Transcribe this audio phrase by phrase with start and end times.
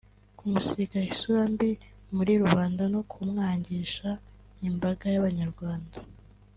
[0.37, 1.71] kumusiga isura mbi
[2.15, 4.09] muri rubanda no kumwangisha
[4.67, 5.97] imbaga y’abanyarwanda